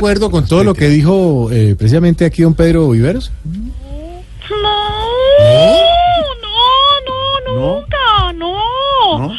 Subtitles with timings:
[0.00, 3.32] acuerdo con todo lo que dijo eh, precisamente aquí don Pedro Viveros?
[3.44, 4.68] No,
[6.44, 9.32] no, no, nunca, no.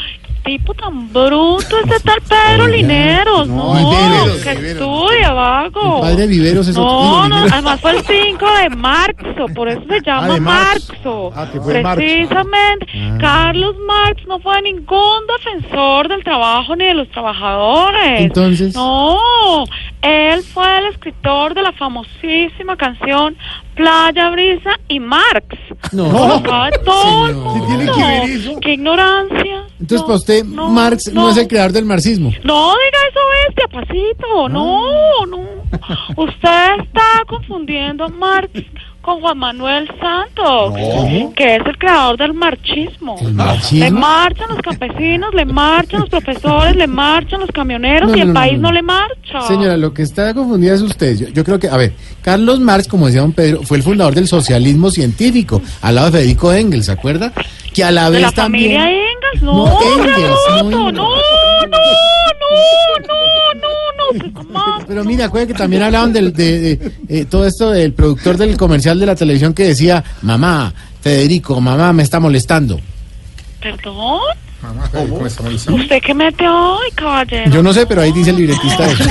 [0.43, 4.81] Tipo tan bruto ese tal Pedro Lineros, no, no, Viveros, que Viveros.
[4.81, 5.95] estudia, vago.
[5.97, 9.69] El padre Viveros es otro- No, digo, no, además fue el 5 de marzo, por
[9.69, 10.91] eso se llama de marzo.
[10.93, 11.31] Marxo.
[11.35, 11.95] Ah, que fue Marx.
[12.03, 13.17] Precisamente, Ah.
[13.21, 18.21] Carlos Marx no fue ningún defensor del trabajo ni de los trabajadores.
[18.21, 19.19] Entonces- No,
[20.01, 23.35] él fue el escritor de la famosísima canción
[23.75, 25.45] Playa Brisa y Marx.
[25.91, 26.09] No.
[26.41, 27.53] Sabe todo el mundo.
[27.67, 28.59] ¿Sí tiene que ver eso?
[28.61, 29.63] Qué ignorancia.
[29.79, 31.29] Entonces, No, para usted, no, Marx no.
[31.29, 32.31] es el creador del marxismo.
[32.43, 34.49] No diga eso, bestia, pasito.
[34.49, 35.39] No, no.
[36.17, 38.51] Usted está confundiendo a Marx
[39.01, 41.33] con Juan Manuel Santos, No.
[41.35, 43.15] que es el creador del marxismo.
[43.21, 43.35] ¿El
[43.79, 48.27] Le marchan los campesinos, le marchan los profesores, le marchan los camioneros No, y el
[48.29, 48.71] no, país no.
[48.71, 49.41] le marcha.
[49.47, 51.17] Señora, lo que está confundida es usted.
[51.17, 54.13] Yo, yo creo que, a ver, Carlos Marx, como decía don Pedro, fue el fundador
[54.15, 57.31] del socialismo científico, al lado de Federico Engels, ¿se acuerda?
[57.73, 58.77] Que a la de vez la también...
[58.79, 60.09] familia Engels, no, Engels.
[60.63, 61.09] no, no, no, no,
[61.65, 61.79] no,
[64.11, 67.93] se toma- Pero mira, acuérdate que también hablaban del, de, de, eh, todo esto del
[67.93, 72.79] productor del comercial de la televisión que decía, mamá, Federico, mamá me está molestando.
[73.61, 74.19] ¿Perdón?
[75.73, 77.49] ¿Usted qué mete hoy, caballero?
[77.49, 79.03] Yo no sé, pero ahí dice el libretista eso.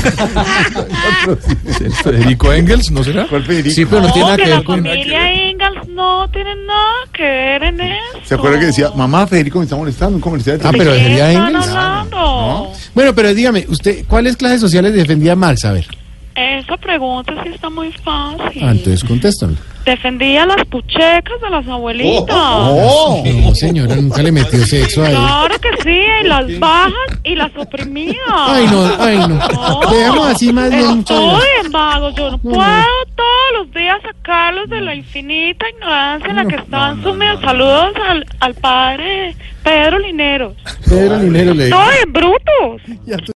[2.02, 3.26] Federico Engels, ¿no será?
[3.64, 4.76] Sí, pero no, No, tiene nada que que la ver con...
[4.84, 8.18] familia Ingalls no tiene nada que ver en eso.
[8.24, 10.94] ¿Se acuerda que decía, mamá, Federico me está molestando, un comercial de Ah, ¿De pero
[10.94, 11.66] sería Engels.
[11.68, 12.72] hablando?
[12.98, 15.64] Bueno, pero dígame, usted, ¿cuáles clases sociales defendía Marx?
[15.64, 15.86] A ver,
[16.34, 18.60] Esa pregunta sí está muy fácil.
[18.64, 19.54] ah, entonces contéstame.
[19.84, 22.26] Defendía las puchecas de las abuelitas.
[22.36, 23.22] ¡Oh!
[23.24, 25.14] No, señora, nunca le metió sexo a él.
[25.16, 28.16] Claro que sí, y las bajas y las oprimía.
[28.30, 29.80] Ay, no, ay, no.
[29.92, 33.27] Dejemos así más bien, Estoy en vago, yo no puedo todos
[33.58, 37.40] los días sacarlos de la infinita ignorancia en la que están sumidos.
[37.40, 39.34] Saludos al, al padre
[39.64, 40.54] Pedro Lineros.
[40.88, 43.34] Pedro Linero le Estoy en brutos.